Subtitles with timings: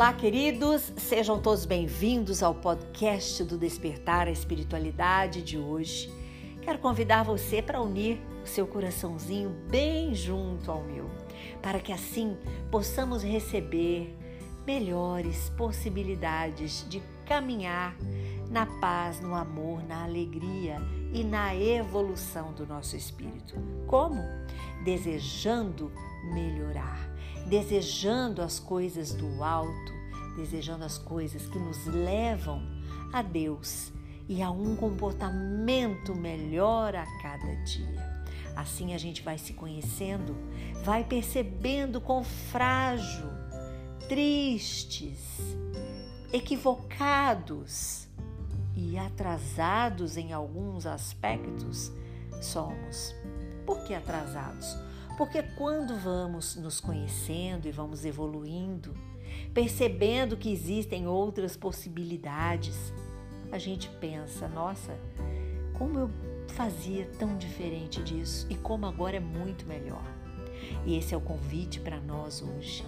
[0.00, 6.10] Olá, queridos, sejam todos bem-vindos ao podcast do Despertar a Espiritualidade de hoje.
[6.62, 11.10] Quero convidar você para unir o seu coraçãozinho bem junto ao meu,
[11.60, 12.34] para que assim
[12.70, 14.16] possamos receber
[14.66, 17.94] melhores possibilidades de caminhar
[18.50, 20.78] na paz, no amor, na alegria
[21.12, 23.54] e na evolução do nosso espírito.
[23.86, 24.22] Como?
[24.82, 25.92] Desejando
[26.32, 27.09] melhorar
[27.46, 29.92] desejando as coisas do alto,
[30.36, 32.62] desejando as coisas que nos levam
[33.12, 33.92] a Deus
[34.28, 38.10] e a um comportamento melhor a cada dia.
[38.54, 40.36] Assim a gente vai se conhecendo,
[40.84, 43.28] vai percebendo quão frágil,
[44.08, 45.18] tristes,
[46.32, 48.06] equivocados
[48.76, 51.92] e atrasados em alguns aspectos
[52.40, 53.14] somos.
[53.66, 54.76] Por que atrasados?
[55.20, 58.94] Porque quando vamos nos conhecendo e vamos evoluindo,
[59.52, 62.90] percebendo que existem outras possibilidades,
[63.52, 64.98] a gente pensa: nossa,
[65.74, 66.10] como eu
[66.48, 70.06] fazia tão diferente disso e como agora é muito melhor.
[70.86, 72.82] E esse é o convite para nós hoje: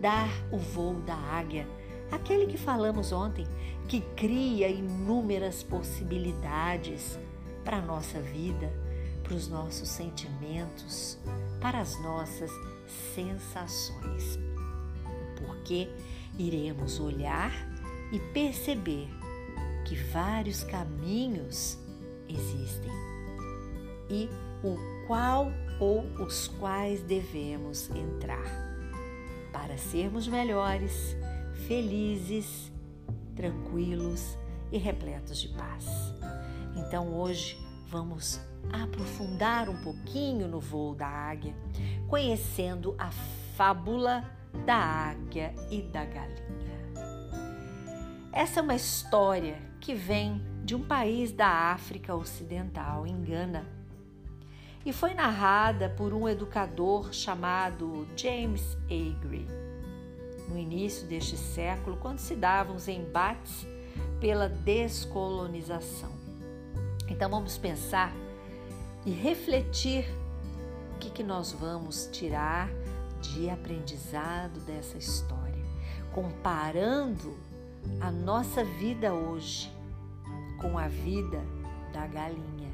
[0.00, 1.68] dar o voo da águia,
[2.10, 3.46] aquele que falamos ontem,
[3.86, 7.16] que cria inúmeras possibilidades
[7.64, 8.72] para a nossa vida
[9.26, 11.18] para os nossos sentimentos,
[11.66, 12.52] para as nossas
[13.12, 14.38] sensações.
[15.36, 15.88] Porque
[16.38, 17.50] iremos olhar
[18.12, 19.08] e perceber
[19.84, 21.76] que vários caminhos
[22.28, 22.92] existem
[24.08, 24.28] e
[24.62, 24.76] o
[25.08, 25.50] qual
[25.80, 28.46] ou os quais devemos entrar
[29.52, 31.16] para sermos melhores,
[31.66, 32.70] felizes,
[33.34, 34.38] tranquilos
[34.70, 35.84] e repletos de paz.
[36.76, 37.58] Então hoje
[37.88, 38.40] vamos
[38.72, 41.54] aprofundar um pouquinho no voo da águia,
[42.08, 43.10] conhecendo a
[43.56, 44.24] fábula
[44.64, 46.66] da águia e da galinha.
[48.32, 53.64] Essa é uma história que vem de um país da África Ocidental, em Gana,
[54.84, 59.46] e foi narrada por um educador chamado James Agri.
[60.48, 63.66] No início deste século, quando se davam os embates
[64.20, 66.15] pela descolonização.
[67.08, 68.12] Então vamos pensar
[69.04, 70.04] e refletir
[70.94, 72.68] o que, que nós vamos tirar
[73.20, 75.64] de aprendizado dessa história,
[76.12, 77.36] comparando
[78.00, 79.72] a nossa vida hoje
[80.60, 81.40] com a vida
[81.92, 82.72] da galinha.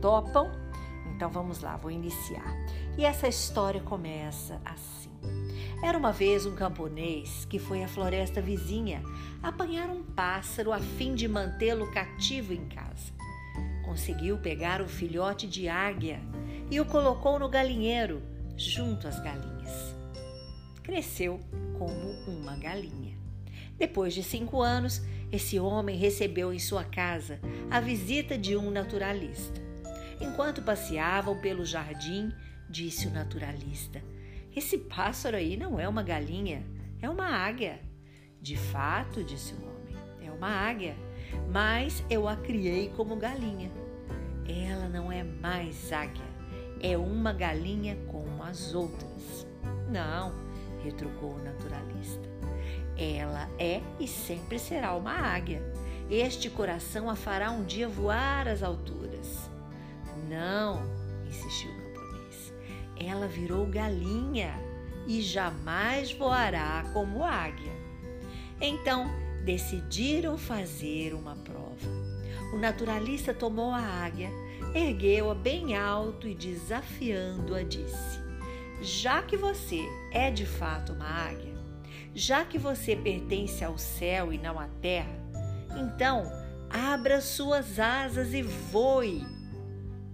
[0.00, 0.50] Topam?
[1.14, 2.54] Então vamos lá, vou iniciar.
[2.96, 5.10] E essa história começa assim.
[5.82, 9.02] Era uma vez um camponês que foi à floresta vizinha
[9.42, 13.16] apanhar um pássaro a fim de mantê-lo cativo em casa
[13.86, 16.20] conseguiu pegar o filhote de águia
[16.70, 18.20] e o colocou no galinheiro,
[18.56, 19.94] junto às galinhas.
[20.82, 21.40] Cresceu
[21.78, 23.16] como uma galinha.
[23.78, 29.60] Depois de cinco anos, esse homem recebeu em sua casa a visita de um naturalista.
[30.20, 32.32] Enquanto passeavam pelo jardim,
[32.68, 34.02] disse o naturalista:
[34.54, 36.66] Esse pássaro aí não é uma galinha,
[37.00, 37.80] é uma águia.
[38.40, 40.96] De fato, disse o homem, é uma águia,
[41.52, 43.70] mas eu a criei como galinha.
[44.48, 46.24] Ela não é mais águia,
[46.80, 49.46] é uma galinha como as outras.
[49.90, 50.32] Não,
[50.82, 52.28] retrucou o naturalista.
[52.96, 55.62] Ela é e sempre será uma águia.
[56.08, 59.50] Este coração a fará um dia voar às alturas.
[60.28, 60.82] Não,
[61.26, 62.52] insistiu o camponês.
[62.98, 64.54] Ela virou galinha
[65.06, 67.72] e jamais voará como águia.
[68.60, 69.10] Então
[69.46, 71.88] decidiram fazer uma prova.
[72.52, 74.28] O naturalista tomou a águia,
[74.74, 78.20] ergueu-a bem alto e, desafiando-a, disse:
[78.82, 79.80] Já que você
[80.12, 81.54] é de fato uma águia,
[82.12, 85.16] já que você pertence ao céu e não à terra,
[85.76, 86.24] então
[86.68, 89.24] abra suas asas e voe.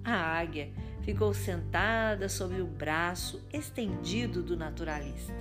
[0.04, 0.70] A águia
[1.00, 5.32] ficou sentada sobre o braço estendido do naturalista.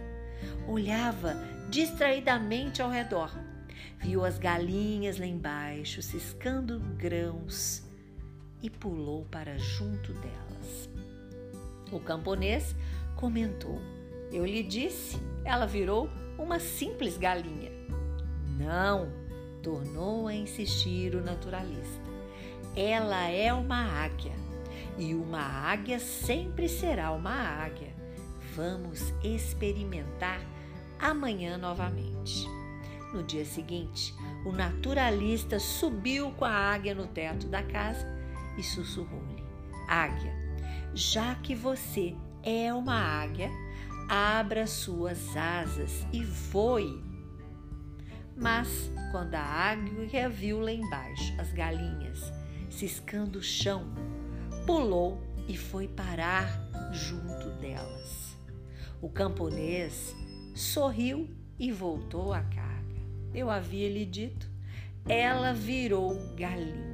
[0.65, 1.35] Olhava
[1.69, 3.50] distraidamente ao redor
[3.99, 7.83] viu as galinhas lá embaixo ciscando grãos
[8.61, 10.89] e pulou para junto delas.
[11.91, 12.75] O camponês
[13.15, 13.79] comentou:
[14.31, 17.71] Eu lhe disse, ela virou uma simples galinha.
[18.57, 19.11] Não,
[19.61, 22.11] tornou a insistir o naturalista.
[22.75, 24.33] Ela é uma águia
[24.97, 27.93] e uma águia sempre será uma águia.
[28.55, 30.41] Vamos experimentar
[30.99, 32.45] amanhã novamente.
[33.13, 34.15] No dia seguinte,
[34.45, 38.07] o naturalista subiu com a águia no teto da casa
[38.57, 39.43] e sussurrou-lhe:
[39.87, 40.33] Águia,
[40.93, 43.49] já que você é uma águia,
[44.07, 47.03] abra suas asas e voe.
[48.35, 52.31] Mas quando a águia viu lá embaixo as galinhas
[52.71, 53.85] ciscando o chão,
[54.65, 56.49] pulou e foi parar
[56.91, 58.37] junto delas.
[59.01, 60.15] O camponês
[60.55, 61.29] sorriu
[61.59, 62.90] e voltou à carga.
[63.33, 64.49] Eu havia lhe dito,
[65.07, 66.91] ela virou galinha.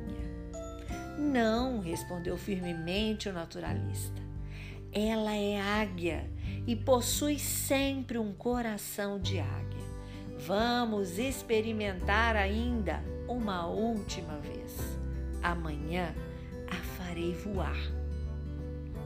[1.17, 4.21] Não, respondeu firmemente o naturalista.
[4.91, 6.29] Ela é águia
[6.65, 9.77] e possui sempre um coração de águia.
[10.45, 14.77] Vamos experimentar ainda uma última vez.
[15.41, 16.13] Amanhã
[16.69, 17.77] a farei voar.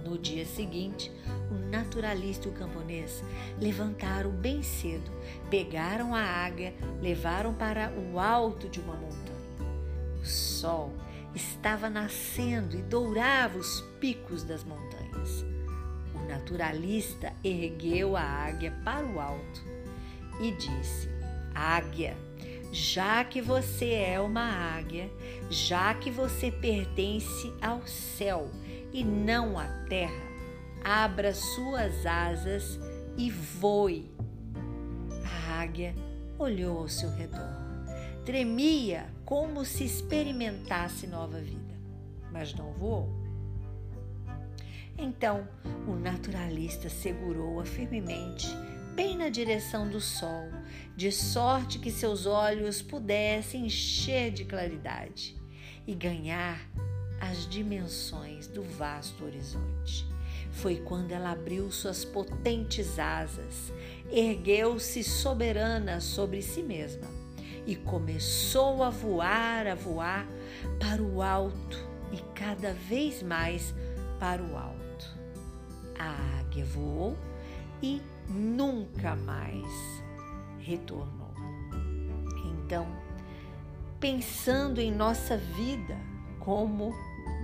[0.03, 1.12] No dia seguinte,
[1.50, 3.24] o naturalista e o camponês
[3.59, 5.12] levantaram bem cedo,
[5.50, 9.31] pegaram a águia, levaram para o alto de uma montanha.
[10.21, 10.94] O sol
[11.36, 15.45] estava nascendo e dourava os picos das montanhas.
[16.13, 19.63] O naturalista ergueu a águia para o alto
[20.39, 21.09] e disse:
[21.54, 22.15] Águia,
[22.71, 24.44] já que você é uma
[24.77, 25.12] águia,
[25.50, 28.50] já que você pertence ao céu
[28.93, 30.31] e não à terra,
[30.83, 32.79] abra suas asas
[33.17, 34.09] e voe.
[35.23, 35.95] A águia
[36.38, 37.61] olhou ao seu redor.
[38.25, 41.73] Tremia como se experimentasse nova vida,
[42.31, 43.09] mas não voou.
[44.97, 45.47] Então
[45.87, 48.47] o naturalista segurou-a firmemente,
[48.94, 50.49] bem na direção do sol,
[50.95, 55.35] de sorte que seus olhos pudessem encher de claridade
[55.87, 56.59] e ganhar
[57.21, 60.09] as dimensões do vasto horizonte.
[60.51, 63.71] Foi quando ela abriu suas potentes asas,
[64.12, 67.07] ergueu-se soberana sobre si mesma
[67.65, 70.27] e começou a voar, a voar
[70.79, 71.77] para o alto
[72.12, 73.73] e cada vez mais
[74.19, 74.81] para o alto.
[75.97, 77.15] A águia voou
[77.81, 79.71] e nunca mais
[80.59, 81.31] retornou.
[82.45, 82.88] Então,
[84.00, 85.95] pensando em nossa vida
[86.39, 86.94] como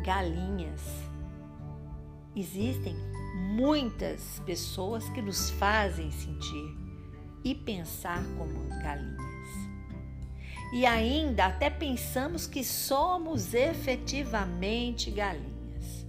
[0.07, 0.79] galinhas,
[2.33, 2.95] existem
[3.57, 6.77] muitas pessoas que nos fazem sentir
[7.43, 9.27] e pensar como galinhas
[10.71, 16.05] e ainda até pensamos que somos efetivamente galinhas.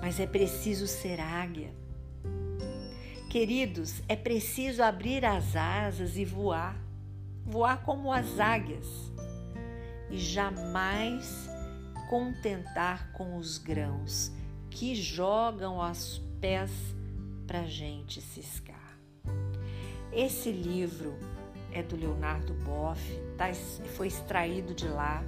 [0.00, 1.74] Mas é preciso ser águia.
[3.28, 6.76] Queridos, é preciso abrir as asas e voar,
[7.44, 8.86] voar como as águias
[10.10, 11.50] e jamais
[12.12, 14.30] contentar com os grãos
[14.68, 16.70] que jogam aos pés
[17.46, 18.98] para gente ciscar.
[20.12, 21.14] Esse livro
[21.72, 23.00] é do Leonardo Boff,
[23.38, 23.46] tá,
[23.96, 25.24] foi extraído de lá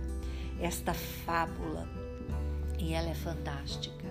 [0.61, 1.89] esta fábula
[2.79, 4.05] e ela é fantástica.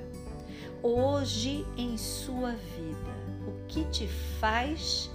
[0.82, 3.14] Hoje em sua vida,
[3.48, 4.08] o que te
[4.40, 5.12] faz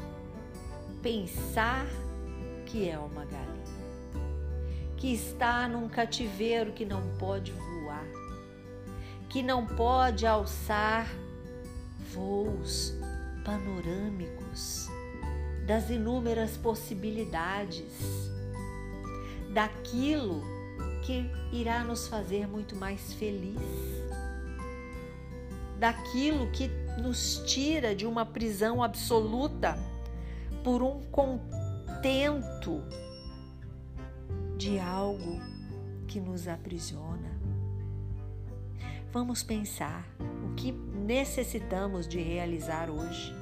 [1.02, 1.87] pensar
[2.66, 3.77] que é uma galinha?
[4.98, 8.04] Que está num cativeiro que não pode voar,
[9.28, 11.08] que não pode alçar
[12.12, 12.94] voos
[13.44, 14.88] panorâmicos
[15.66, 17.92] das inúmeras possibilidades,
[19.52, 20.42] daquilo
[21.02, 23.60] que irá nos fazer muito mais feliz,
[25.78, 26.68] daquilo que
[27.00, 29.78] nos tira de uma prisão absoluta
[30.64, 32.82] por um contento
[34.58, 35.41] de algo
[36.08, 37.31] que nos aprisiona.
[39.12, 40.05] Vamos pensar
[40.44, 43.32] o que necessitamos de realizar hoje.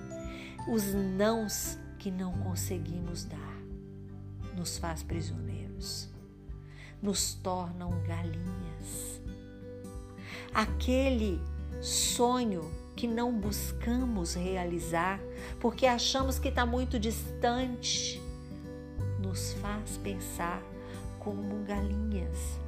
[0.68, 3.56] Os nãos que não conseguimos dar
[4.54, 6.10] nos faz prisioneiros,
[7.02, 9.20] nos tornam galinhas.
[10.52, 11.40] Aquele
[11.80, 15.18] sonho que não buscamos realizar
[15.60, 18.20] porque achamos que está muito distante,
[19.20, 20.62] nos faz pensar
[21.26, 22.60] como galinhas.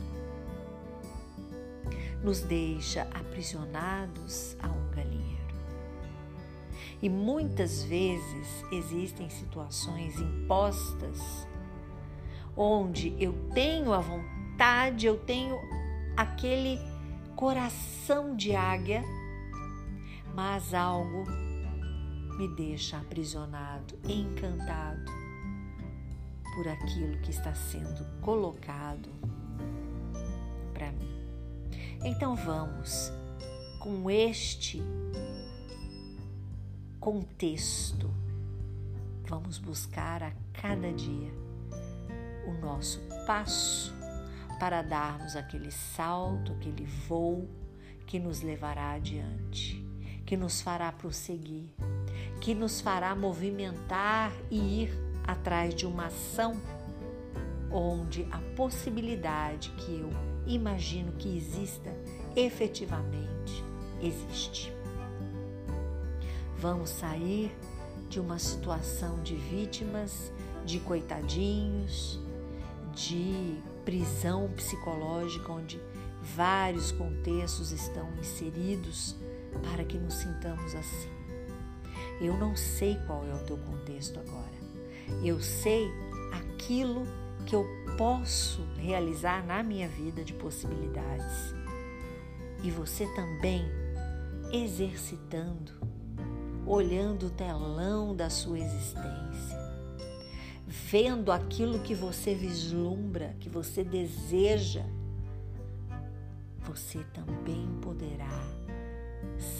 [2.25, 5.55] Nos deixa aprisionados a um galinheiro.
[7.01, 11.47] E muitas vezes existem situações impostas
[12.57, 15.57] onde eu tenho a vontade, eu tenho
[16.17, 16.81] aquele
[17.37, 19.05] coração de águia,
[20.35, 21.25] mas algo
[22.37, 25.18] me deixa aprisionado, encantado
[26.55, 29.09] por aquilo que está sendo colocado
[30.73, 31.19] para mim.
[32.05, 33.13] Então vamos
[33.81, 34.83] com este
[37.01, 38.11] contexto.
[39.27, 41.33] Vamos buscar a cada dia
[42.47, 43.95] o nosso passo
[44.59, 47.49] para darmos aquele salto, aquele voo
[48.07, 49.85] que nos levará adiante,
[50.25, 51.69] que nos fará prosseguir,
[52.41, 56.59] que nos fará movimentar e ir atrás de uma ação
[57.71, 60.11] onde a possibilidade que eu
[60.47, 61.95] imagino que exista
[62.35, 63.63] efetivamente
[64.01, 64.73] existe.
[66.57, 67.55] Vamos sair
[68.09, 70.33] de uma situação de vítimas,
[70.65, 72.19] de coitadinhos,
[72.95, 75.79] de prisão psicológica, onde
[76.23, 79.15] vários contextos estão inseridos
[79.63, 81.11] para que nos sintamos assim.
[82.19, 84.68] Eu não sei qual é o teu contexto agora.
[85.23, 85.91] Eu sei
[86.33, 87.07] aquilo
[87.47, 91.55] que eu posso realizar na minha vida de possibilidades.
[92.63, 93.65] E você também
[94.53, 95.73] exercitando,
[96.67, 99.59] olhando o telão da sua existência,
[100.67, 104.85] vendo aquilo que você vislumbra, que você deseja,
[106.65, 108.43] você também poderá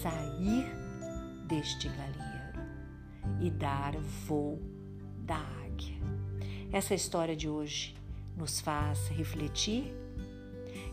[0.01, 0.65] sair
[1.47, 2.59] deste galinheiro
[3.41, 4.78] e dar voo
[5.29, 5.95] da águia.
[6.71, 7.95] Essa história de hoje
[8.35, 9.93] nos faz refletir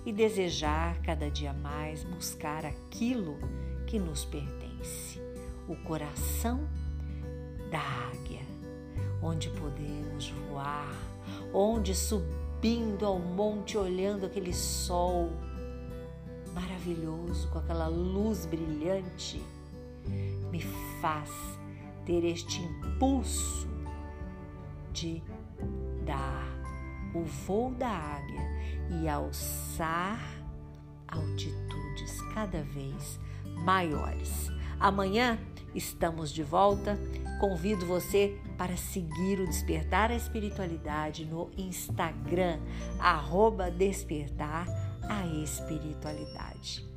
[0.04, 3.38] e desejar cada dia mais buscar aquilo
[3.86, 5.18] que nos pertence,
[5.66, 6.68] o coração
[7.70, 8.42] da águia,
[9.22, 10.94] onde podemos voar,
[11.54, 15.30] onde subindo ao monte olhando aquele sol
[16.52, 19.42] maravilhoso com aquela luz brilhante
[20.50, 20.60] me
[21.00, 21.30] faz
[22.04, 23.75] ter este impulso
[24.96, 25.22] de
[26.06, 26.48] dar
[27.14, 28.40] o voo da águia
[28.90, 30.18] e alçar
[31.06, 33.20] altitudes cada vez
[33.64, 34.50] maiores.
[34.80, 35.38] Amanhã
[35.74, 36.98] estamos de volta.
[37.38, 42.58] Convido você para seguir o Despertar a Espiritualidade no Instagram,
[42.98, 44.66] arroba Despertar
[45.02, 46.95] a Espiritualidade.